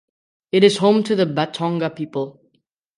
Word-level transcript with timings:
It 0.51 0.63
is 0.63 0.77
home 0.79 1.03
to 1.03 1.15
the 1.15 1.27
Batonga 1.27 1.95
people. 1.95 2.41